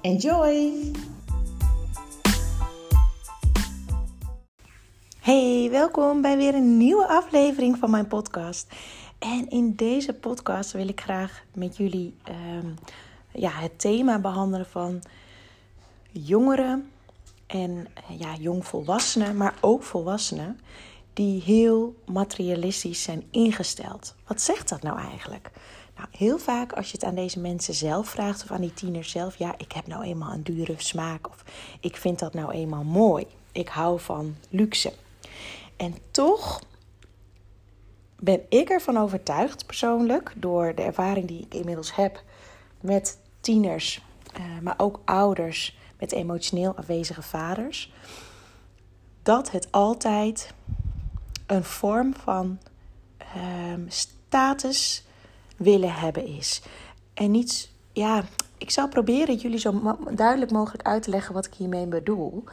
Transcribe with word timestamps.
Enjoy! 0.00 0.92
Hey, 5.20 5.68
welkom 5.70 6.20
bij 6.20 6.36
weer 6.36 6.54
een 6.54 6.76
nieuwe 6.76 7.06
aflevering 7.08 7.78
van 7.78 7.90
mijn 7.90 8.06
podcast. 8.06 8.72
En 9.18 9.48
in 9.48 9.74
deze 9.74 10.14
podcast 10.14 10.72
wil 10.72 10.88
ik 10.88 11.00
graag 11.00 11.44
met 11.54 11.76
jullie 11.76 12.14
ehm, 12.24 12.66
ja, 13.32 13.50
het 13.50 13.78
thema 13.78 14.18
behandelen 14.18 14.66
van 14.66 15.02
jongeren 16.10 16.90
en 17.46 17.86
ja, 18.18 18.34
jongvolwassenen, 18.34 19.36
maar 19.36 19.54
ook 19.60 19.82
volwassenen 19.82 20.60
die 21.12 21.42
heel 21.42 21.94
materialistisch 22.06 23.02
zijn 23.02 23.24
ingesteld. 23.30 24.14
Wat 24.26 24.40
zegt 24.40 24.68
dat 24.68 24.82
nou 24.82 24.98
eigenlijk? 24.98 25.50
Nou, 25.98 26.10
heel 26.10 26.38
vaak 26.38 26.72
als 26.72 26.86
je 26.86 26.92
het 26.92 27.04
aan 27.04 27.14
deze 27.14 27.40
mensen 27.40 27.74
zelf 27.74 28.08
vraagt 28.08 28.42
of 28.42 28.50
aan 28.50 28.60
die 28.60 28.74
tieners 28.74 29.10
zelf, 29.10 29.36
ja, 29.36 29.54
ik 29.56 29.72
heb 29.72 29.86
nou 29.86 30.04
eenmaal 30.04 30.32
een 30.32 30.42
dure 30.42 30.74
smaak 30.76 31.28
of 31.28 31.44
ik 31.80 31.96
vind 31.96 32.18
dat 32.18 32.34
nou 32.34 32.52
eenmaal 32.52 32.84
mooi. 32.84 33.26
Ik 33.52 33.68
hou 33.68 34.00
van 34.00 34.36
luxe. 34.50 34.92
En 35.76 35.94
toch 36.10 36.60
ben 38.18 38.40
ik 38.48 38.68
ervan 38.68 38.96
overtuigd, 38.96 39.66
persoonlijk, 39.66 40.32
door 40.36 40.74
de 40.74 40.82
ervaring 40.82 41.28
die 41.28 41.40
ik 41.40 41.54
inmiddels 41.54 41.94
heb 41.94 42.22
met 42.80 43.18
tieners, 43.40 44.02
uh, 44.38 44.58
maar 44.62 44.74
ook 44.76 45.00
ouders 45.04 45.78
met 45.98 46.12
emotioneel 46.12 46.76
afwezige 46.76 47.22
vaders, 47.22 47.92
dat 49.22 49.50
het 49.50 49.72
altijd 49.72 50.54
een 51.46 51.64
vorm 51.64 52.14
van 52.14 52.58
uh, 53.36 53.74
status 53.88 55.06
willen 55.58 55.94
hebben 55.94 56.26
is. 56.26 56.62
En 57.14 57.30
niet, 57.30 57.70
ja, 57.92 58.24
ik 58.58 58.70
zal 58.70 58.88
proberen 58.88 59.34
jullie 59.34 59.58
zo 59.58 59.96
duidelijk 60.10 60.50
mogelijk 60.50 60.88
uit 60.88 61.02
te 61.02 61.10
leggen 61.10 61.34
wat 61.34 61.46
ik 61.46 61.54
hiermee 61.54 61.86
bedoel. 61.86 62.44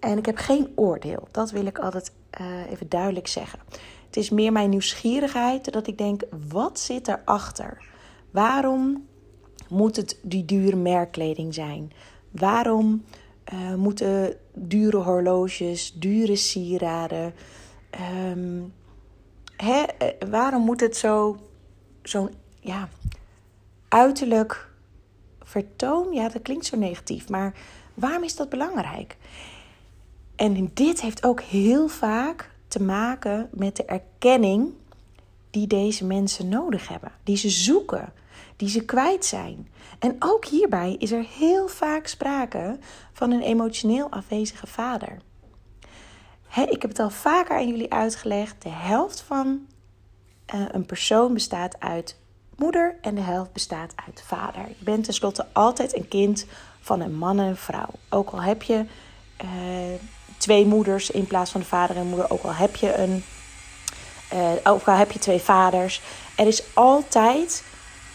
En 0.00 0.18
ik 0.18 0.26
heb 0.26 0.36
geen 0.36 0.72
oordeel. 0.74 1.28
Dat 1.30 1.50
wil 1.50 1.66
ik 1.66 1.78
altijd 1.78 2.12
uh, 2.40 2.70
even 2.70 2.88
duidelijk 2.88 3.26
zeggen. 3.26 3.58
Het 4.06 4.16
is 4.16 4.30
meer 4.30 4.52
mijn 4.52 4.70
nieuwsgierigheid 4.70 5.72
dat 5.72 5.86
ik 5.86 5.98
denk: 5.98 6.22
wat 6.50 6.78
zit 6.78 7.08
erachter? 7.08 7.88
Waarom 8.30 9.06
moet 9.68 9.96
het 9.96 10.18
die 10.22 10.44
dure 10.44 10.76
merkkleding 10.76 11.54
zijn? 11.54 11.92
Waarom 12.30 13.04
uh, 13.52 13.74
moeten 13.74 14.36
dure 14.54 14.96
horloges, 14.96 15.92
dure 15.92 16.36
sieraden? 16.36 17.34
Um, 18.30 18.72
hè, 19.56 19.82
uh, 19.82 20.30
waarom 20.30 20.62
moet 20.62 20.80
het 20.80 20.96
zo, 20.96 21.36
ja, 22.64 22.88
uiterlijk 23.88 24.70
vertoon? 25.42 26.12
Ja, 26.12 26.28
dat 26.28 26.42
klinkt 26.42 26.66
zo 26.66 26.76
negatief, 26.76 27.28
maar 27.28 27.54
waarom 27.94 28.22
is 28.22 28.36
dat 28.36 28.48
belangrijk? 28.48 29.16
En 30.36 30.70
dit 30.74 31.00
heeft 31.00 31.24
ook 31.24 31.40
heel 31.40 31.88
vaak 31.88 32.50
te 32.68 32.82
maken 32.82 33.48
met 33.52 33.76
de 33.76 33.84
erkenning 33.84 34.72
die 35.50 35.66
deze 35.66 36.04
mensen 36.04 36.48
nodig 36.48 36.88
hebben, 36.88 37.12
die 37.22 37.36
ze 37.36 37.50
zoeken, 37.50 38.12
die 38.56 38.68
ze 38.68 38.84
kwijt 38.84 39.24
zijn. 39.24 39.68
En 39.98 40.16
ook 40.18 40.44
hierbij 40.44 40.96
is 40.98 41.12
er 41.12 41.26
heel 41.38 41.68
vaak 41.68 42.06
sprake 42.06 42.78
van 43.12 43.30
een 43.30 43.42
emotioneel 43.42 44.10
afwezige 44.10 44.66
vader. 44.66 45.18
ik 46.68 46.82
heb 46.82 46.90
het 46.90 46.98
al 46.98 47.10
vaker 47.10 47.56
aan 47.56 47.68
jullie 47.68 47.92
uitgelegd. 47.92 48.62
De 48.62 48.68
helft 48.68 49.20
van 49.20 49.66
uh, 50.54 50.64
een 50.70 50.86
persoon 50.86 51.34
bestaat 51.34 51.80
uit 51.80 52.16
moeder 52.56 52.94
en 53.00 53.14
de 53.14 53.20
helft 53.20 53.52
bestaat 53.52 53.92
uit 54.06 54.24
vader. 54.26 54.60
Je 54.78 54.84
bent 54.84 55.04
tenslotte 55.04 55.46
altijd 55.52 55.96
een 55.96 56.08
kind 56.08 56.46
van 56.80 57.00
een 57.00 57.14
man 57.14 57.38
en 57.38 57.46
een 57.46 57.56
vrouw. 57.56 57.90
Ook 58.08 58.30
al 58.30 58.42
heb 58.42 58.62
je 58.62 58.84
uh, 59.44 59.48
twee 60.36 60.66
moeders 60.66 61.10
in 61.10 61.26
plaats 61.26 61.50
van 61.50 61.60
de 61.60 61.66
vader 61.66 61.96
en 61.96 62.06
moeder. 62.06 62.30
Ook 62.30 62.42
al 62.42 62.54
heb 62.54 62.76
je 62.76 62.94
een. 62.94 63.24
Uh, 64.34 64.50
ook 64.64 64.88
al 64.88 64.96
heb 64.96 65.12
je 65.12 65.18
twee 65.18 65.40
vaders. 65.40 66.00
Er 66.36 66.46
is 66.46 66.62
altijd 66.74 67.64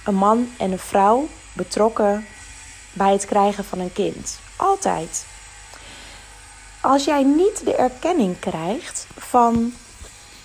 een 0.06 0.16
man 0.16 0.50
en 0.58 0.72
een 0.72 0.80
vrouw 0.80 1.28
betrokken 1.54 2.26
bij 2.94 3.12
het 3.12 3.26
krijgen 3.26 3.64
van 3.64 3.80
een 3.80 3.94
kind. 3.94 4.40
Altijd. 4.56 5.26
Als 6.82 7.06
jij 7.06 7.24
niet 7.24 7.66
de 7.66 7.76
erkenning 7.76 8.40
krijgt 8.40 9.08
van 9.18 9.74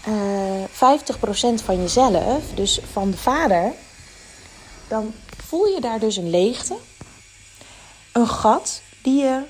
uh, 0.09 0.63
eh, 0.63 1.01
50% 1.01 1.65
van 1.65 1.77
jezelf, 1.77 2.43
dus 2.55 2.81
van 2.93 3.11
de 3.11 3.17
vader, 3.17 3.73
dan 4.89 5.15
voel 5.47 5.67
je 5.67 5.81
daar 5.81 5.99
dus 5.99 6.17
een 6.17 6.31
leegte, 6.31 6.77
een 8.13 8.29
gat 8.29 8.83
die 9.03 9.23
je 9.23 9.43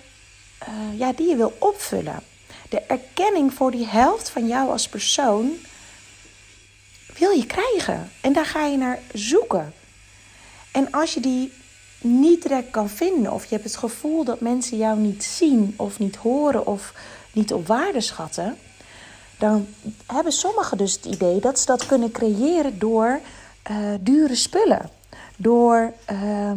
uh, 0.69 0.99
ja, 0.99 1.13
die 1.13 1.29
je 1.29 1.37
wil 1.37 1.53
opvullen. 1.59 2.23
De 2.69 2.81
erkenning 2.81 3.55
voor 3.55 3.71
die 3.71 3.87
helft 3.87 4.29
van 4.29 4.47
jou 4.47 4.71
als 4.71 4.89
persoon 4.89 5.53
wil 7.19 7.31
je 7.31 7.47
krijgen. 7.47 8.11
En 8.21 8.33
daar 8.33 8.47
ga 8.47 8.65
je 8.65 8.77
naar 8.77 8.99
zoeken. 9.13 9.75
En 10.73 10.91
als 10.91 11.15
je 11.15 11.21
die 11.21 11.53
niet 12.01 12.43
direct 12.43 12.71
kan 12.71 12.89
vinden, 12.89 13.33
of 13.33 13.45
je 13.45 13.55
hebt 13.55 13.65
het 13.65 13.77
gevoel 13.77 14.25
dat 14.25 14.41
mensen 14.41 14.77
jou 14.77 14.99
niet 14.99 15.25
zien, 15.25 15.75
of 15.77 15.99
niet 15.99 16.17
horen, 16.17 16.67
of 16.67 16.93
niet 17.33 17.53
op 17.53 17.67
waarde 17.67 18.01
schatten, 18.01 18.59
dan 19.39 19.67
hebben 20.07 20.33
sommigen 20.33 20.79
dus 20.79 20.93
het 20.93 21.05
idee 21.05 21.41
dat 21.41 21.59
ze 21.59 21.67
dat 21.67 21.87
kunnen 21.87 22.11
creëren 22.11 22.79
door 22.79 23.21
uh, 23.71 23.77
dure 24.01 24.35
spullen. 24.35 24.91
Door 25.37 25.93
uh, 26.13 26.51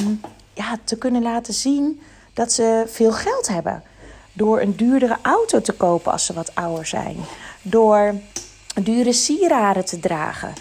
ja, 0.54 0.78
te 0.84 0.98
kunnen 0.98 1.22
laten 1.22 1.54
zien 1.54 2.02
dat 2.34 2.52
ze 2.52 2.84
veel 2.88 3.12
geld 3.12 3.48
hebben. 3.48 3.84
Door 4.34 4.62
een 4.62 4.76
duurdere 4.76 5.18
auto 5.22 5.62
te 5.62 5.74
kopen 5.74 6.12
als 6.12 6.26
ze 6.26 6.34
wat 6.34 6.56
ouder 6.56 6.86
zijn. 6.86 7.18
Door 7.62 8.16
dure 8.82 9.14
sieraden 9.14 9.86
te 9.86 10.00
dragen. 10.00 10.54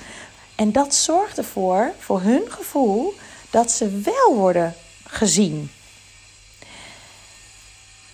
En 0.55 0.73
dat 0.73 0.95
zorgt 0.95 1.39
ervoor, 1.39 1.93
voor 1.99 2.21
hun 2.21 2.43
gevoel, 2.49 3.15
dat 3.51 3.71
ze 3.71 4.01
wel 4.01 4.37
worden 4.37 4.75
gezien. 5.05 5.71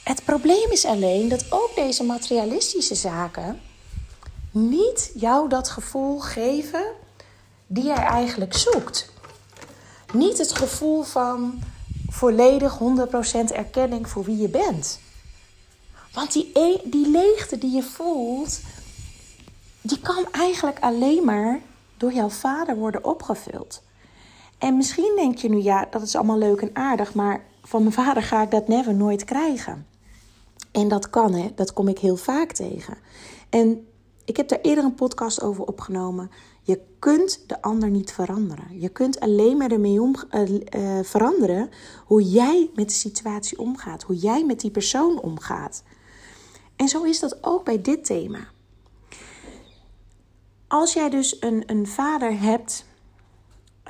Het 0.03 0.25
probleem 0.25 0.71
is 0.71 0.85
alleen 0.85 1.29
dat 1.29 1.45
ook 1.51 1.71
deze 1.75 2.05
materialistische 2.05 2.95
zaken 2.95 3.61
niet 4.51 5.11
jou 5.15 5.49
dat 5.49 5.69
gevoel 5.69 6.21
geven 6.21 6.85
die 7.67 7.85
jij 7.85 8.05
eigenlijk 8.05 8.55
zoekt. 8.55 9.12
Niet 10.13 10.39
het 10.39 10.53
gevoel 10.53 11.03
van 11.03 11.61
volledig 12.09 12.79
100% 12.79 12.83
erkenning 13.55 14.09
voor 14.09 14.25
wie 14.25 14.37
je 14.37 14.49
bent. 14.49 15.01
Want 16.13 16.33
die, 16.33 16.51
e 16.55 16.81
die 16.85 17.11
leegte 17.11 17.59
die 17.59 17.75
je 17.75 17.83
voelt, 17.83 18.61
die 19.81 20.01
kan 20.01 20.27
eigenlijk 20.31 20.79
alleen 20.81 21.25
maar 21.25 21.61
door 21.97 22.13
jouw 22.13 22.29
vader 22.29 22.77
worden 22.77 23.05
opgevuld. 23.05 23.83
En 24.59 24.77
misschien 24.77 25.13
denk 25.17 25.39
je 25.39 25.49
nu, 25.49 25.63
ja, 25.63 25.87
dat 25.91 26.03
is 26.03 26.17
allemaal 26.17 26.39
leuk 26.39 26.61
en 26.61 26.71
aardig, 26.73 27.15
maar 27.15 27.45
van 27.63 27.83
mijn 27.83 27.95
vader 27.95 28.23
ga 28.23 28.43
ik 28.43 28.51
dat 28.51 28.69
never 28.69 28.95
nooit 28.95 29.25
krijgen. 29.25 29.87
En 30.73 30.89
dat 30.89 31.11
kan, 31.11 31.33
hè, 31.35 31.53
dat 31.55 31.73
kom 31.73 31.89
ik 31.89 31.99
heel 31.99 32.17
vaak 32.17 32.53
tegen. 32.53 32.97
En 33.51 33.87
ik 34.25 34.37
heb 34.37 34.49
daar 34.49 34.61
eerder 34.63 34.85
een 34.85 34.95
podcast 34.95 35.43
over 35.43 35.65
opgenomen. 35.65 36.31
Je 36.63 36.81
kunt 36.99 37.45
de 37.47 37.63
ander 37.63 37.91
niet 37.91 38.13
veranderen. 38.13 38.81
Je 38.81 38.89
kunt 38.89 39.21
alleen 39.21 39.57
maar 39.57 39.71
ermee 39.71 40.03
om, 40.03 40.15
uh, 40.31 40.51
uh, 40.51 40.59
veranderen 41.03 41.71
hoe 42.05 42.23
jij 42.23 42.71
met 42.75 42.89
de 42.89 42.95
situatie 42.95 43.59
omgaat, 43.59 44.03
hoe 44.03 44.17
jij 44.17 44.45
met 44.45 44.61
die 44.61 44.71
persoon 44.71 45.21
omgaat. 45.21 45.83
En 46.77 46.89
zo 46.89 47.03
is 47.03 47.21
dat 47.21 47.45
ook 47.45 47.65
bij 47.65 47.83
dit 47.83 48.05
thema. 48.05 48.39
Als 50.67 50.93
jij 50.93 51.11
dus 51.11 51.37
een, 51.41 51.63
een 51.67 51.87
vader 51.87 52.41
hebt, 52.41 52.85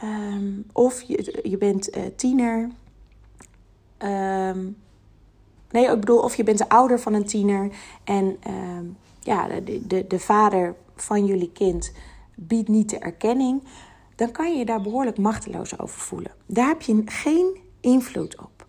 um, 0.05 0.65
of 0.73 1.03
je, 1.03 1.41
je 1.43 1.59
bent 1.59 1.97
uh, 1.97 2.03
tiener, 2.17 2.71
um, 3.99 4.77
Nee, 5.73 5.91
ik 5.91 6.01
bedoel, 6.01 6.19
of 6.19 6.35
je 6.35 6.45
bent 6.45 6.59
de 6.59 6.69
ouder 6.69 7.01
van 7.01 7.15
een 7.15 7.25
tiener 7.25 7.71
en 8.05 8.37
ehm, 8.41 8.85
ja, 9.21 9.49
de, 9.49 9.87
de, 9.87 10.07
de 10.07 10.19
vader 10.19 10.75
van 10.97 11.27
jullie 11.27 11.51
kind 11.53 11.93
biedt 12.37 12.69
niet 12.69 12.91
de 12.91 12.99
erkenning, 12.99 13.63
dan 14.17 14.31
kan 14.31 14.53
je 14.53 14.59
je 14.59 14.65
daar 14.65 14.83
behoorlijk 14.83 15.19
machteloos 15.19 15.79
over 15.79 16.01
voelen. 16.01 16.35
Daar 16.47 16.69
heb 16.69 16.83
je 16.83 17.03
geen 17.05 17.57
invloed 17.81 18.41
op. 18.41 18.67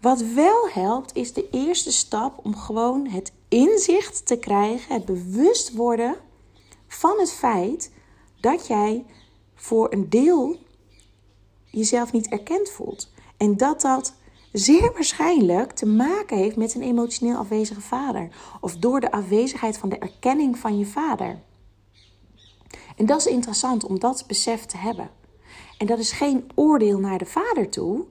Wat 0.00 0.20
wel 0.20 0.68
helpt, 0.68 1.14
is 1.14 1.32
de 1.32 1.48
eerste 1.50 1.92
stap 1.92 2.44
om 2.44 2.56
gewoon 2.56 3.08
het 3.08 3.32
inzicht 3.48 4.26
te 4.26 4.38
krijgen, 4.38 4.94
het 4.94 5.04
bewust 5.04 5.72
worden 5.74 6.16
van 6.86 7.18
het 7.18 7.32
feit 7.32 7.92
dat 8.40 8.66
jij 8.66 9.04
voor 9.54 9.92
een 9.92 10.08
deel 10.08 10.56
jezelf 11.64 12.12
niet 12.12 12.28
erkend 12.28 12.70
voelt. 12.70 13.12
En 13.36 13.56
dat 13.56 13.80
dat 13.80 14.14
zeer 14.52 14.92
waarschijnlijk 14.92 15.72
te 15.72 15.86
maken 15.86 16.36
heeft 16.36 16.56
met 16.56 16.74
een 16.74 16.82
emotioneel 16.82 17.36
afwezige 17.36 17.80
vader. 17.80 18.28
Of 18.60 18.76
door 18.76 19.00
de 19.00 19.10
afwezigheid 19.10 19.78
van 19.78 19.88
de 19.88 19.98
erkenning 19.98 20.58
van 20.58 20.78
je 20.78 20.86
vader. 20.86 21.42
En 22.98 23.06
dat 23.06 23.18
is 23.18 23.26
interessant 23.26 23.84
om 23.84 23.98
dat 23.98 24.24
besef 24.26 24.64
te 24.64 24.76
hebben. 24.76 25.10
En 25.78 25.86
dat 25.86 25.98
is 25.98 26.12
geen 26.12 26.50
oordeel 26.54 26.98
naar 26.98 27.18
de 27.18 27.26
vader 27.26 27.68
toe, 27.68 28.04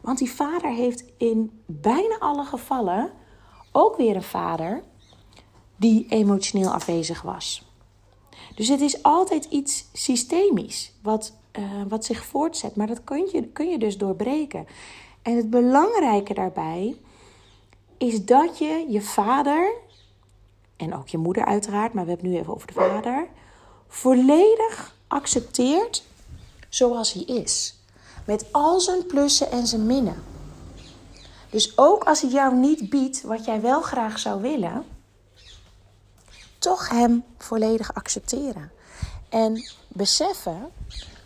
want 0.00 0.18
die 0.18 0.32
vader 0.32 0.70
heeft 0.70 1.04
in 1.16 1.62
bijna 1.66 2.18
alle 2.18 2.44
gevallen 2.44 3.12
ook 3.72 3.96
weer 3.96 4.16
een 4.16 4.22
vader 4.22 4.82
die 5.76 6.06
emotioneel 6.08 6.70
afwezig 6.70 7.22
was. 7.22 7.70
Dus 8.54 8.68
het 8.68 8.80
is 8.80 9.02
altijd 9.02 9.44
iets 9.44 9.88
systemisch 9.92 10.92
wat, 11.02 11.36
uh, 11.58 11.64
wat 11.88 12.04
zich 12.04 12.24
voortzet, 12.24 12.76
maar 12.76 12.86
dat 12.86 13.04
kun 13.04 13.28
je, 13.32 13.48
kun 13.48 13.68
je 13.68 13.78
dus 13.78 13.98
doorbreken. 13.98 14.66
En 15.22 15.36
het 15.36 15.50
belangrijke 15.50 16.34
daarbij 16.34 16.96
is 17.98 18.24
dat 18.24 18.58
je 18.58 18.86
je 18.88 19.00
vader, 19.00 19.72
en 20.76 20.94
ook 20.94 21.08
je 21.08 21.18
moeder 21.18 21.44
uiteraard, 21.44 21.92
maar 21.92 22.04
we 22.04 22.10
hebben 22.10 22.26
het 22.26 22.36
nu 22.36 22.40
even 22.40 22.54
over 22.54 22.66
de 22.66 22.72
vader, 22.72 23.28
volledig 23.92 24.94
accepteert 25.06 26.04
zoals 26.68 27.12
hij 27.12 27.22
is. 27.22 27.74
Met 28.24 28.52
al 28.52 28.80
zijn 28.80 29.06
plussen 29.06 29.50
en 29.50 29.66
zijn 29.66 29.86
minnen. 29.86 30.22
Dus 31.50 31.78
ook 31.78 32.04
als 32.04 32.20
hij 32.20 32.30
jou 32.30 32.54
niet 32.54 32.90
biedt 32.90 33.22
wat 33.22 33.44
jij 33.44 33.60
wel 33.60 33.82
graag 33.82 34.18
zou 34.18 34.40
willen, 34.40 34.84
toch 36.58 36.88
hem 36.88 37.24
volledig 37.38 37.94
accepteren. 37.94 38.70
En 39.28 39.70
beseffen 39.88 40.68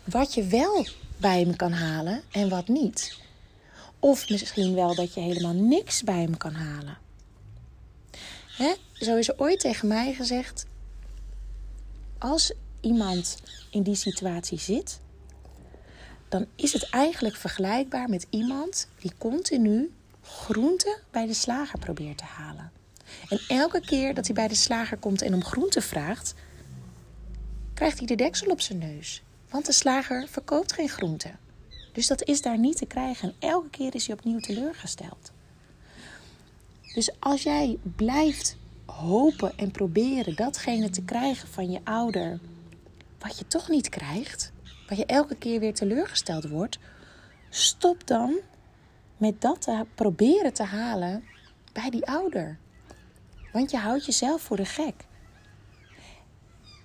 wat 0.03 0.33
je 0.33 0.43
wel 0.43 0.87
bij 1.17 1.39
hem 1.39 1.55
kan 1.55 1.71
halen 1.71 2.23
en 2.31 2.49
wat 2.49 2.67
niet. 2.67 3.17
Of 3.99 4.29
misschien 4.29 4.75
wel 4.75 4.95
dat 4.95 5.13
je 5.13 5.19
helemaal 5.19 5.53
niks 5.53 6.03
bij 6.03 6.21
hem 6.21 6.37
kan 6.37 6.53
halen. 6.53 6.97
Hè? 8.47 8.73
Zo 8.93 9.15
is 9.15 9.27
er 9.27 9.35
ooit 9.37 9.59
tegen 9.59 9.87
mij 9.87 10.13
gezegd: 10.13 10.65
als 12.19 12.53
iemand 12.81 13.37
in 13.71 13.83
die 13.83 13.95
situatie 13.95 14.59
zit, 14.59 14.99
dan 16.29 16.45
is 16.55 16.73
het 16.73 16.89
eigenlijk 16.89 17.35
vergelijkbaar 17.35 18.09
met 18.09 18.27
iemand 18.29 18.87
die 18.99 19.11
continu 19.17 19.91
groente 20.21 20.99
bij 21.11 21.25
de 21.25 21.33
slager 21.33 21.79
probeert 21.79 22.17
te 22.17 22.23
halen. 22.23 22.71
En 23.29 23.39
elke 23.47 23.79
keer 23.79 24.13
dat 24.13 24.25
hij 24.25 24.35
bij 24.35 24.47
de 24.47 24.55
slager 24.55 24.97
komt 24.97 25.21
en 25.21 25.33
om 25.33 25.43
groente 25.43 25.81
vraagt, 25.81 26.33
krijgt 27.73 27.97
hij 27.97 28.07
de 28.07 28.15
deksel 28.15 28.47
op 28.47 28.61
zijn 28.61 28.77
neus. 28.77 29.23
Want 29.49 29.65
de 29.65 29.71
slager 29.71 30.27
verkoopt 30.27 30.73
geen 30.73 30.89
groente. 30.89 31.31
Dus 31.93 32.07
dat 32.07 32.23
is 32.23 32.41
daar 32.41 32.59
niet 32.59 32.77
te 32.77 32.85
krijgen. 32.85 33.29
En 33.39 33.49
elke 33.49 33.69
keer 33.69 33.95
is 33.95 34.07
hij 34.07 34.15
opnieuw 34.15 34.39
teleurgesteld. 34.39 35.31
Dus 36.93 37.11
als 37.19 37.43
jij 37.43 37.77
blijft 37.95 38.57
hopen 38.87 39.57
en 39.57 39.71
proberen 39.71 40.35
datgene 40.35 40.89
te 40.89 41.03
krijgen 41.03 41.47
van 41.47 41.71
je 41.71 41.79
ouder, 41.83 42.39
wat 43.19 43.37
je 43.37 43.47
toch 43.47 43.69
niet 43.69 43.89
krijgt, 43.89 44.51
waar 44.87 44.97
je 44.97 45.05
elke 45.05 45.35
keer 45.35 45.59
weer 45.59 45.73
teleurgesteld 45.73 46.49
wordt, 46.49 46.79
stop 47.49 48.07
dan 48.07 48.39
met 49.17 49.41
dat 49.41 49.61
te 49.61 49.85
proberen 49.95 50.53
te 50.53 50.63
halen 50.63 51.23
bij 51.73 51.89
die 51.89 52.07
ouder. 52.07 52.57
Want 53.51 53.71
je 53.71 53.77
houdt 53.77 54.05
jezelf 54.05 54.41
voor 54.41 54.57
de 54.57 54.65
gek. 54.65 55.05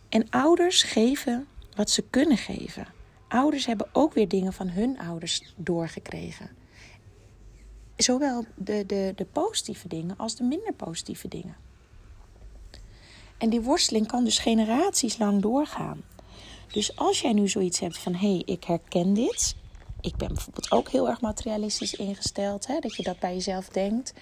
En 0.09 0.31
ouders 0.31 0.83
geven 0.83 1.47
wat 1.75 1.91
ze 1.91 2.05
kunnen 2.11 2.37
geven. 2.37 2.87
Ouders 3.29 3.67
hebben 3.67 3.89
ook 3.93 4.13
weer 4.13 4.29
dingen 4.29 4.53
van 4.53 4.69
hun 4.69 4.99
ouders 4.99 5.55
doorgekregen. 5.57 6.51
Zowel 7.97 8.45
de, 8.55 8.87
de, 8.87 9.13
de 9.17 9.25
positieve 9.25 9.89
dingen 9.89 10.17
als 10.17 10.37
de 10.37 10.45
minder 10.45 10.73
positieve 10.73 11.29
dingen. 11.29 11.57
En 13.43 13.51
die 13.51 13.61
worsteling 13.61 14.07
kan 14.07 14.25
dus 14.25 14.39
generaties 14.39 15.19
lang 15.19 15.43
doorgaan. 15.43 16.03
Dus 16.73 16.97
als 16.97 17.21
jij 17.21 17.33
nu 17.33 17.49
zoiets 17.49 17.79
hebt 17.81 17.99
van 17.99 18.15
hé, 18.15 18.33
hey, 18.33 18.43
ik 18.45 18.65
herken 18.65 19.15
dit. 19.15 19.55
Ik 20.01 20.17
ben 20.17 20.29
bijvoorbeeld 20.29 20.71
ook 20.71 20.89
heel 20.89 21.09
erg 21.09 21.21
materialistisch 21.21 21.95
ingesteld. 21.95 22.67
Hè, 22.67 22.79
dat 22.79 22.95
je 22.95 23.03
dat 23.03 23.19
bij 23.19 23.35
jezelf 23.35 23.69
denkt. 23.69 24.13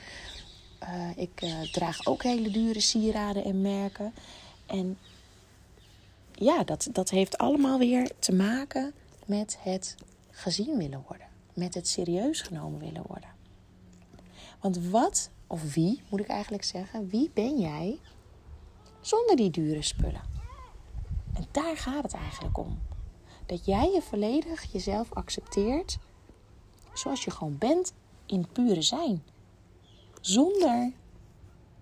Uh, 0.82 1.16
ik 1.16 1.42
uh, 1.42 1.60
draag 1.60 2.06
ook 2.06 2.22
hele 2.22 2.50
dure 2.50 2.80
sieraden 2.80 3.44
en 3.44 3.60
merken. 3.60 4.14
En 4.66 4.98
ja, 6.32 6.64
dat, 6.64 6.88
dat 6.92 7.10
heeft 7.10 7.38
allemaal 7.38 7.78
weer 7.78 8.10
te 8.18 8.32
maken 8.32 8.92
met 9.26 9.58
het 9.60 9.96
gezien 10.30 10.76
willen 10.76 11.04
worden. 11.08 11.26
Met 11.54 11.74
het 11.74 11.88
serieus 11.88 12.40
genomen 12.40 12.80
willen 12.80 13.04
worden. 13.06 13.30
Want 14.60 14.78
wat, 14.88 15.30
of 15.46 15.74
wie 15.74 16.02
moet 16.08 16.20
ik 16.20 16.28
eigenlijk 16.28 16.64
zeggen, 16.64 17.08
wie 17.08 17.30
ben 17.34 17.58
jij 17.58 17.98
zonder 19.00 19.36
die 19.36 19.50
dure 19.50 19.82
spullen? 19.82 20.22
En 21.34 21.46
daar 21.50 21.76
gaat 21.76 22.02
het 22.02 22.14
eigenlijk 22.14 22.58
om. 22.58 22.78
Dat 23.46 23.64
jij 23.64 23.90
je 23.90 24.02
volledig 24.02 24.72
jezelf 24.72 25.12
accepteert 25.12 25.98
zoals 26.92 27.24
je 27.24 27.30
gewoon 27.30 27.58
bent 27.58 27.92
in 28.26 28.46
pure 28.52 28.82
zijn. 28.82 29.22
Zonder 30.20 30.92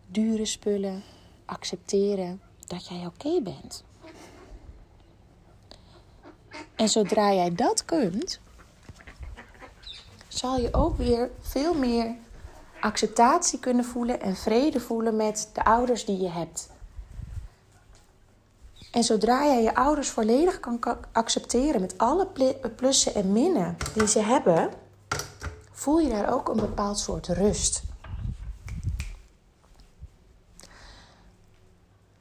dure 0.06 0.44
spullen 0.44 1.02
accepteren 1.44 2.40
dat 2.66 2.88
jij 2.88 3.06
oké 3.06 3.40
bent. 3.42 3.84
En 6.74 6.88
zodra 6.88 7.32
jij 7.32 7.54
dat 7.54 7.84
kunt, 7.84 8.40
zal 10.28 10.56
je 10.58 10.74
ook 10.74 10.96
weer 10.96 11.30
veel 11.40 11.74
meer 11.74 12.16
acceptatie 12.80 13.58
kunnen 13.58 13.84
voelen 13.84 14.20
en 14.20 14.36
vrede 14.36 14.80
voelen 14.80 15.16
met 15.16 15.50
de 15.54 15.64
ouders 15.64 16.04
die 16.04 16.20
je 16.20 16.28
hebt. 16.28 16.70
En 18.90 19.04
zodra 19.04 19.44
jij 19.44 19.62
je 19.62 19.74
ouders 19.74 20.08
volledig 20.08 20.60
kan 20.60 20.80
accepteren 21.12 21.80
met 21.80 21.98
alle 21.98 22.28
plussen 22.76 23.14
en 23.14 23.32
minnen 23.32 23.76
die 23.94 24.08
ze 24.08 24.20
hebben, 24.20 24.70
voel 25.72 25.98
je 25.98 26.08
daar 26.08 26.32
ook 26.32 26.48
een 26.48 26.56
bepaald 26.56 26.98
soort 26.98 27.26
rust. 27.26 27.82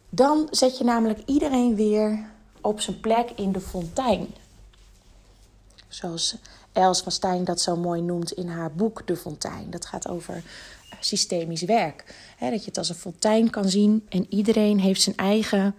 Dan 0.09 0.47
zet 0.51 0.77
je 0.77 0.83
namelijk 0.83 1.19
iedereen 1.25 1.75
weer 1.75 2.29
op 2.61 2.79
zijn 2.79 2.99
plek 2.99 3.31
in 3.35 3.51
de 3.51 3.61
fontein. 3.61 4.27
Zoals 5.87 6.37
Els 6.71 7.01
van 7.01 7.11
Stein 7.11 7.43
dat 7.43 7.61
zo 7.61 7.75
mooi 7.75 8.01
noemt 8.01 8.31
in 8.31 8.47
haar 8.47 8.71
boek 8.71 9.07
De 9.07 9.15
Fontein. 9.15 9.69
Dat 9.69 9.85
gaat 9.85 10.07
over 10.07 10.35
eh, 10.35 10.97
systemisch 10.99 11.61
werk. 11.61 12.15
dat 12.39 12.59
je 12.59 12.65
het 12.65 12.77
als 12.77 12.89
een 12.89 12.95
fontein 12.95 13.49
kan 13.49 13.69
zien 13.69 14.05
en 14.09 14.25
iedereen 14.29 14.79
heeft 14.79 15.01
zijn 15.01 15.15
eigen 15.15 15.75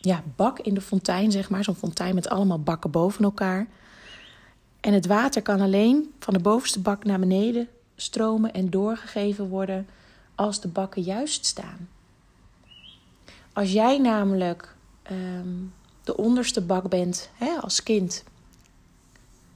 ja, 0.00 0.22
bak 0.36 0.58
in 0.58 0.74
de 0.74 0.80
fontein, 0.80 1.32
zeg 1.32 1.50
maar. 1.50 1.64
Zo'n 1.64 1.74
fontein 1.74 2.14
met 2.14 2.28
allemaal 2.28 2.60
bakken 2.60 2.90
boven 2.90 3.24
elkaar. 3.24 3.66
En 4.80 4.92
het 4.92 5.06
water 5.06 5.42
kan 5.42 5.60
alleen 5.60 6.12
van 6.18 6.34
de 6.34 6.40
bovenste 6.40 6.80
bak 6.80 7.04
naar 7.04 7.18
beneden 7.18 7.68
stromen 7.96 8.52
en 8.52 8.70
doorgegeven 8.70 9.48
worden 9.48 9.88
als 10.34 10.60
de 10.60 10.68
bakken 10.68 11.02
juist 11.02 11.46
staan. 11.46 11.88
Als 13.52 13.72
jij 13.72 13.98
namelijk 13.98 14.74
ehm, 15.02 15.48
de 16.04 16.16
onderste 16.16 16.60
bak 16.60 16.88
bent 16.88 17.30
hè, 17.34 17.56
als 17.60 17.82
kind, 17.82 18.24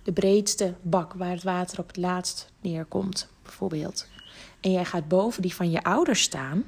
de 0.02 0.12
breedste 0.12 0.74
bak 0.82 1.12
waar 1.12 1.30
het 1.30 1.42
water 1.42 1.78
op 1.78 1.86
het 1.86 1.96
laatst 1.96 2.50
neerkomt, 2.60 3.28
bijvoorbeeld, 3.42 4.06
en 4.60 4.70
jij 4.70 4.84
gaat 4.84 5.08
boven 5.08 5.42
die 5.42 5.54
van 5.54 5.70
je 5.70 5.82
ouders 5.82 6.22
staan, 6.22 6.64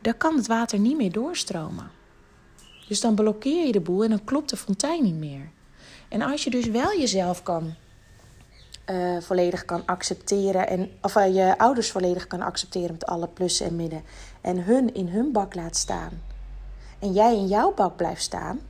dan 0.00 0.16
kan 0.16 0.36
het 0.36 0.46
water 0.46 0.78
niet 0.78 0.96
meer 0.96 1.12
doorstromen. 1.12 1.90
Dus 2.88 3.00
dan 3.00 3.14
blokkeer 3.14 3.66
je 3.66 3.72
de 3.72 3.80
boel 3.80 4.02
en 4.04 4.10
dan 4.10 4.24
klopt 4.24 4.50
de 4.50 4.56
fontein 4.56 5.02
niet 5.02 5.18
meer. 5.18 5.50
En 6.08 6.22
als 6.22 6.44
je 6.44 6.50
dus 6.50 6.66
wel 6.66 6.98
jezelf 6.98 7.42
kan 7.42 7.74
uh, 8.90 9.20
volledig 9.20 9.64
kan 9.64 9.86
accepteren 9.86 10.68
en 10.68 10.90
of 11.02 11.16
uh, 11.16 11.34
je 11.34 11.58
ouders 11.58 11.90
volledig 11.90 12.26
kan 12.26 12.40
accepteren 12.40 12.92
met 12.92 13.06
alle 13.06 13.28
plussen 13.28 13.66
en 13.66 13.76
midden 13.76 14.02
en 14.40 14.64
hun 14.64 14.94
in 14.94 15.08
hun 15.08 15.32
bak 15.32 15.54
laat 15.54 15.76
staan 15.76 16.22
en 16.98 17.12
jij 17.12 17.36
in 17.36 17.46
jouw 17.46 17.74
bak 17.74 17.96
blijft 17.96 18.22
staan, 18.22 18.60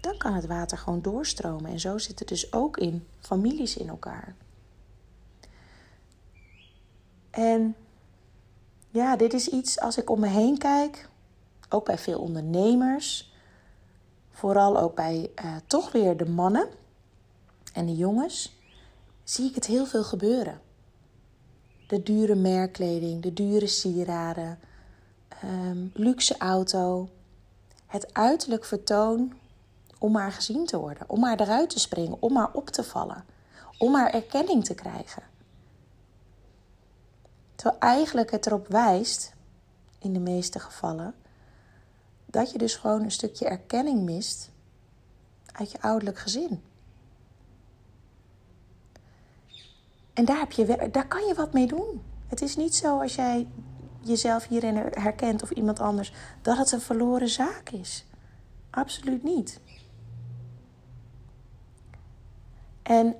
dan 0.00 0.16
kan 0.16 0.34
het 0.34 0.46
water 0.46 0.78
gewoon 0.78 1.02
doorstromen. 1.02 1.70
En 1.70 1.80
zo 1.80 1.98
zit 1.98 2.18
het 2.18 2.28
dus 2.28 2.52
ook 2.52 2.76
in 2.76 3.06
families 3.18 3.76
in 3.76 3.88
elkaar. 3.88 4.34
En 7.30 7.76
ja, 8.90 9.16
dit 9.16 9.34
is 9.34 9.48
iets 9.48 9.80
als 9.80 9.98
ik 9.98 10.10
om 10.10 10.20
me 10.20 10.28
heen 10.28 10.58
kijk, 10.58 11.08
ook 11.68 11.84
bij 11.84 11.98
veel 11.98 12.18
ondernemers, 12.18 13.32
vooral 14.30 14.78
ook 14.78 14.94
bij 14.94 15.30
uh, 15.44 15.56
toch 15.66 15.92
weer 15.92 16.16
de 16.16 16.28
mannen 16.28 16.68
en 17.72 17.86
de 17.86 17.96
jongens, 17.96 18.56
zie 19.24 19.48
ik 19.48 19.54
het 19.54 19.66
heel 19.66 19.86
veel 19.86 20.04
gebeuren. 20.04 20.60
De 21.88 22.02
dure 22.02 22.34
merkkleding, 22.34 23.22
de 23.22 23.32
dure 23.32 23.66
sieraden, 23.66 24.58
um, 25.44 25.90
luxe 25.94 26.38
auto, 26.38 27.08
het 27.86 28.14
uiterlijk 28.14 28.64
vertoon 28.64 29.32
om 29.98 30.12
maar 30.12 30.32
gezien 30.32 30.66
te 30.66 30.78
worden, 30.78 31.08
om 31.08 31.20
maar 31.20 31.40
eruit 31.40 31.70
te 31.70 31.78
springen, 31.78 32.16
om 32.20 32.32
maar 32.32 32.52
op 32.52 32.68
te 32.68 32.84
vallen, 32.84 33.24
om 33.78 33.90
maar 33.90 34.10
erkenning 34.10 34.64
te 34.64 34.74
krijgen. 34.74 35.22
Terwijl 37.54 37.80
eigenlijk 37.80 38.30
het 38.30 38.46
erop 38.46 38.66
wijst, 38.68 39.34
in 39.98 40.12
de 40.12 40.20
meeste 40.20 40.58
gevallen, 40.58 41.14
dat 42.36 42.52
je 42.52 42.58
dus 42.58 42.76
gewoon 42.76 43.02
een 43.02 43.10
stukje 43.10 43.46
erkenning 43.46 44.02
mist 44.02 44.50
uit 45.52 45.72
je 45.72 45.80
ouderlijk 45.80 46.18
gezin. 46.18 46.62
En 50.12 50.24
daar, 50.24 50.38
heb 50.38 50.52
je, 50.52 50.88
daar 50.90 51.08
kan 51.08 51.26
je 51.26 51.34
wat 51.34 51.52
mee 51.52 51.66
doen. 51.66 52.02
Het 52.26 52.42
is 52.42 52.56
niet 52.56 52.74
zo 52.74 53.00
als 53.00 53.14
jij 53.14 53.48
jezelf 54.00 54.46
hierin 54.46 54.76
herkent 54.76 55.42
of 55.42 55.50
iemand 55.50 55.80
anders, 55.80 56.12
dat 56.42 56.56
het 56.56 56.72
een 56.72 56.80
verloren 56.80 57.28
zaak 57.28 57.70
is. 57.70 58.06
Absoluut 58.70 59.22
niet. 59.22 59.60
En 62.82 63.16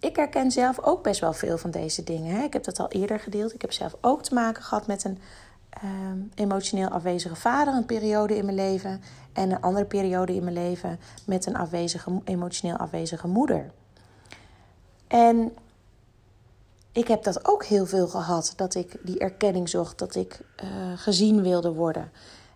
ik 0.00 0.16
herken 0.16 0.50
zelf 0.50 0.80
ook 0.80 1.02
best 1.02 1.20
wel 1.20 1.32
veel 1.32 1.58
van 1.58 1.70
deze 1.70 2.04
dingen. 2.04 2.44
Ik 2.44 2.52
heb 2.52 2.64
dat 2.64 2.78
al 2.78 2.88
eerder 2.88 3.20
gedeeld. 3.20 3.54
Ik 3.54 3.60
heb 3.60 3.72
zelf 3.72 3.96
ook 4.00 4.22
te 4.22 4.34
maken 4.34 4.62
gehad 4.62 4.86
met 4.86 5.04
een 5.04 5.18
ehm, 5.70 6.18
emotioneel 6.34 6.88
afwezige 6.88 7.36
vader, 7.36 7.74
een 7.74 7.86
periode 7.86 8.36
in 8.36 8.44
mijn 8.44 8.56
leven. 8.56 9.02
En 9.32 9.50
een 9.50 9.60
andere 9.60 9.84
periode 9.84 10.34
in 10.34 10.42
mijn 10.42 10.56
leven 10.56 10.98
met 11.26 11.46
een 11.46 11.56
afwezige, 11.56 12.20
emotioneel 12.24 12.76
afwezige 12.76 13.28
moeder. 13.28 13.70
En 15.06 15.52
ik 16.92 17.08
heb 17.08 17.22
dat 17.22 17.48
ook 17.48 17.64
heel 17.64 17.86
veel 17.86 18.08
gehad, 18.08 18.52
dat 18.56 18.74
ik 18.74 18.96
die 19.02 19.18
erkenning 19.18 19.68
zocht, 19.68 19.98
dat 19.98 20.14
ik 20.14 20.40
uh, 20.64 20.68
gezien 20.96 21.42
wilde 21.42 21.72
worden. 21.72 22.10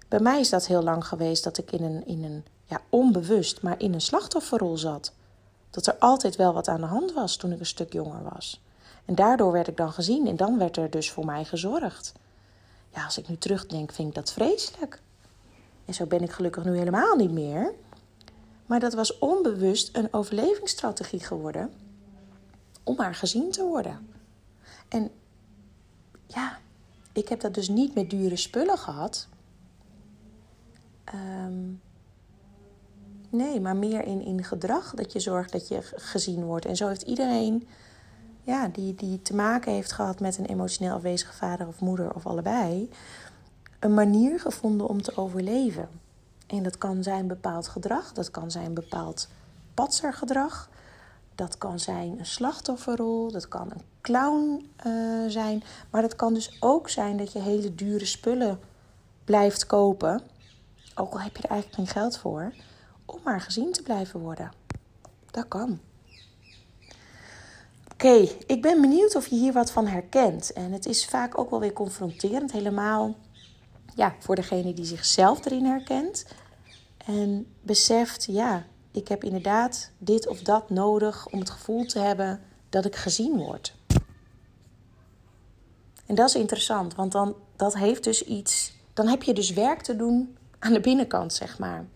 Bij 0.09 0.21
mij 0.21 0.41
is 0.41 0.51
dat 0.51 0.67
heel 0.67 0.83
lang 0.83 1.07
geweest 1.07 1.45
dat 1.45 1.59
ik 1.59 1.73
in 1.73 1.83
een, 1.83 2.07
in 2.07 2.25
een 2.25 2.45
ja, 2.65 2.81
onbewust, 2.89 3.63
maar 3.63 3.81
in 3.81 3.95
een 3.95 4.01
slachtofferrol 4.01 4.77
zat. 4.77 5.13
Dat 5.71 5.87
er 5.87 5.97
altijd 5.99 6.37
wel 6.37 6.53
wat 6.53 6.69
aan 6.69 6.81
de 6.81 6.87
hand 6.87 7.13
was 7.13 7.37
toen 7.37 7.53
ik 7.53 7.59
een 7.59 7.67
stuk 7.67 7.93
jonger 7.93 8.23
was. 8.33 8.63
En 9.05 9.15
daardoor 9.15 9.53
werd 9.53 9.69
ik 9.69 9.77
dan 9.77 9.93
gezien 9.93 10.27
en 10.27 10.37
dan 10.37 10.59
werd 10.59 10.77
er 10.77 10.91
dus 10.91 11.11
voor 11.11 11.25
mij 11.25 11.45
gezorgd. 11.45 12.13
Ja, 12.95 13.05
als 13.05 13.19
ik 13.19 13.29
nu 13.29 13.37
terugdenk, 13.37 13.93
vind 13.93 14.09
ik 14.09 14.15
dat 14.15 14.33
vreselijk. 14.33 15.01
En 15.85 15.95
zo 15.95 16.07
ben 16.07 16.23
ik 16.23 16.31
gelukkig 16.31 16.65
nu 16.65 16.77
helemaal 16.77 17.17
niet 17.17 17.31
meer. 17.31 17.75
Maar 18.67 18.81
dat 18.81 18.95
was 18.95 19.19
onbewust 19.19 19.97
een 19.97 20.13
overlevingsstrategie 20.13 21.21
geworden 21.21 21.73
om 22.83 22.97
maar 22.97 23.15
gezien 23.15 23.51
te 23.51 23.65
worden. 23.65 24.09
En 24.89 25.11
ja, 26.27 26.59
ik 27.13 27.29
heb 27.29 27.41
dat 27.41 27.55
dus 27.55 27.69
niet 27.69 27.95
met 27.95 28.11
dure 28.11 28.37
spullen 28.37 28.79
gehad. 28.79 29.29
Ehm, 31.05 31.73
nee, 33.31 33.61
maar 33.61 33.77
meer 33.77 34.05
in, 34.05 34.21
in 34.21 34.45
gedrag 34.45 34.95
dat 34.95 35.13
je 35.13 35.21
zorgt 35.21 35.53
dat 35.53 35.69
je 35.69 35.83
gezien 35.83 36.45
wordt. 36.45 36.67
En 36.67 36.77
zo 36.77 36.89
heeft 36.89 37.03
iedereen 37.03 37.69
ja, 38.45 38.69
die, 38.69 38.95
die 38.95 39.23
te 39.23 39.35
maken 39.35 39.73
heeft 39.73 39.93
gehad 39.93 40.21
met 40.21 40.39
een 40.39 40.47
emotioneel 40.47 40.95
afwezige 40.95 41.33
vader 41.33 41.67
of 41.67 41.81
moeder 41.81 42.15
of 42.15 42.27
allebei, 42.27 42.91
een 43.81 43.95
manier 43.95 44.41
gevonden 44.41 44.89
om 44.89 45.03
te 45.03 45.17
overleven. 45.17 45.89
En 46.47 46.63
dat 46.63 46.79
kan 46.79 47.03
zijn 47.03 47.27
bepaald 47.27 47.69
gedrag, 47.69 48.13
dat 48.13 48.31
kan 48.31 48.51
zijn 48.51 48.75
bepaald 48.75 49.29
patsergedrag. 49.75 50.69
Dat 51.35 51.59
kan 51.59 51.79
zijn 51.79 52.19
een 52.19 52.27
slachtofferrol, 52.27 53.31
dat 53.31 53.49
kan 53.49 53.71
een 53.71 53.83
clown 54.01 54.71
uh, 54.87 55.29
zijn. 55.29 55.63
Maar 55.91 56.03
dat 56.03 56.17
kan 56.17 56.35
dus 56.35 56.57
ook 56.61 56.89
zijn 56.89 57.17
dat 57.17 57.33
je 57.33 57.39
hele 57.39 57.75
dure 57.75 58.05
spullen 58.05 58.61
blijft 59.25 59.67
kopen. 59.67 60.21
Ook 60.95 61.13
al 61.13 61.21
heb 61.21 61.37
je 61.37 61.43
er 61.43 61.51
eigenlijk 61.51 61.81
geen 61.81 62.03
geld 62.03 62.19
voor. 62.19 62.53
Om 63.05 63.21
maar 63.25 63.41
gezien 63.41 63.73
te 63.73 63.83
blijven 63.83 64.21
worden. 64.21 64.53
Dat 65.31 65.49
kan. 65.49 65.81
Oké, 68.05 68.29
ik 68.47 68.63
ben 68.63 68.81
benieuwd 68.81 69.17
of 69.17 69.27
je 69.27 69.37
hier 69.37 69.53
wat 69.53 69.71
van 69.71 69.87
herkent. 69.87 70.53
En 70.53 70.73
het 70.73 70.87
is 70.87 71.07
vaak 71.07 71.39
ook 71.39 71.51
wel 71.51 71.61
weer 71.61 71.73
confronterend, 71.73 72.53
helemaal 72.53 73.17
ja, 73.95 74.15
voor 74.19 74.35
degene 74.35 74.75
die 74.75 74.85
zichzelf 74.85 75.45
erin 75.45 75.65
herkent. 75.65 76.27
En 77.07 77.47
beseft, 77.63 78.25
ja, 78.25 78.67
ik 78.91 79.09
heb 79.09 79.25
inderdaad 79.25 79.91
dit 79.99 80.27
of 80.27 80.43
dat 80.43 80.71
nodig 80.71 81.27
om 81.27 81.39
het 81.39 81.51
gevoel 81.51 81.87
te 81.87 81.99
hebben 81.99 82.41
dat 82.69 82.85
ik 82.85 82.97
gezien 82.97 83.37
word. 83.37 83.75
En 86.07 86.15
dat 86.15 86.29
is 86.29 86.35
interessant, 86.35 86.95
want 86.95 87.13
dan 87.13 87.37
dat 87.57 87.75
heeft 87.75 88.05
dus 88.05 88.25
iets. 88.25 88.73
Dan 88.93 89.09
heb 89.09 89.23
je 89.23 89.35
dus 89.35 89.53
werk 89.53 89.83
te 89.83 89.97
doen 89.97 90.37
aan 90.59 90.73
de 90.73 90.81
binnenkant, 90.81 91.33
zeg 91.33 91.59
maar. 91.59 91.87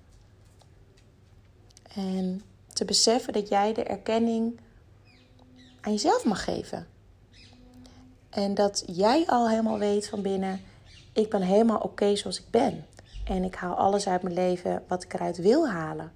En 1.94 2.42
te 2.72 2.84
beseffen 2.84 3.32
dat 3.32 3.48
jij 3.48 3.72
de 3.72 3.82
erkenning 3.82 4.60
jezelf 5.90 6.24
mag 6.24 6.44
geven. 6.44 6.86
En 8.30 8.54
dat 8.54 8.82
jij 8.86 9.26
al 9.26 9.48
helemaal 9.48 9.78
weet 9.78 10.08
van 10.08 10.22
binnen: 10.22 10.60
ik 11.12 11.30
ben 11.30 11.42
helemaal 11.42 11.78
oké 11.78 12.16
zoals 12.16 12.38
ik 12.38 12.50
ben. 12.50 12.86
En 13.24 13.44
ik 13.44 13.54
haal 13.54 13.74
alles 13.74 14.08
uit 14.08 14.22
mijn 14.22 14.34
leven 14.34 14.82
wat 14.88 15.02
ik 15.02 15.14
eruit 15.14 15.36
wil 15.36 15.68
halen. 15.68 16.12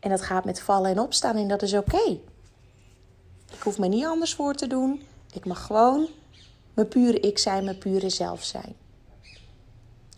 En 0.00 0.10
dat 0.10 0.22
gaat 0.22 0.44
met 0.44 0.60
vallen 0.60 0.90
en 0.90 0.98
opstaan 0.98 1.36
en 1.36 1.48
dat 1.48 1.62
is 1.62 1.74
oké. 1.74 2.18
Ik 3.52 3.62
hoef 3.62 3.78
me 3.78 3.88
niet 3.88 4.04
anders 4.04 4.34
voor 4.34 4.54
te 4.54 4.66
doen. 4.66 5.02
Ik 5.32 5.44
mag 5.44 5.66
gewoon 5.66 6.08
mijn 6.74 6.88
pure 6.88 7.20
ik 7.20 7.38
zijn, 7.38 7.64
mijn 7.64 7.78
pure 7.78 8.10
zelf 8.10 8.42
zijn. 8.42 8.74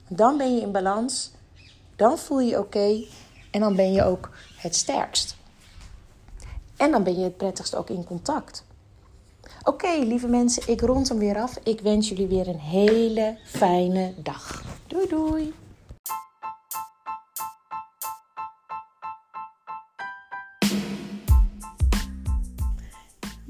Dan 0.08 0.36
ben 0.36 0.54
je 0.54 0.60
in 0.60 0.72
balans. 0.72 1.30
Dan 1.96 2.18
voel 2.18 2.40
je 2.40 2.50
je 2.50 2.58
oké. 2.58 3.04
en 3.50 3.60
dan 3.60 3.76
ben 3.76 3.92
je 3.92 4.04
ook 4.04 4.30
het 4.56 4.74
sterkst. 4.76 5.36
En 6.76 6.90
dan 6.90 7.02
ben 7.02 7.18
je 7.18 7.24
het 7.24 7.36
prettigst 7.36 7.76
ook 7.76 7.90
in 7.90 8.04
contact. 8.04 8.64
Oké, 9.62 9.88
lieve 9.98 10.28
mensen, 10.28 10.62
ik 10.68 10.80
rond 10.80 11.08
hem 11.08 11.18
weer 11.18 11.36
af. 11.36 11.58
Ik 11.62 11.80
wens 11.80 12.08
jullie 12.08 12.26
weer 12.26 12.48
een 12.48 12.58
hele 12.58 13.36
fijne 13.44 14.14
dag. 14.16 14.62
Doei 14.86 15.08
doei. 15.08 15.54